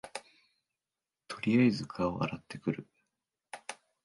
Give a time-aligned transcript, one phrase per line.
[1.27, 2.87] とりあえず顔洗ってくる